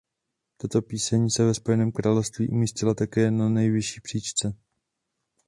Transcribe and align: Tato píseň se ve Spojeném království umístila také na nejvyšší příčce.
Tato 0.57 0.81
píseň 0.81 1.29
se 1.29 1.45
ve 1.45 1.53
Spojeném 1.53 1.91
království 1.91 2.49
umístila 2.49 2.93
také 2.93 3.31
na 3.31 3.49
nejvyšší 3.49 4.01
příčce. 4.01 4.57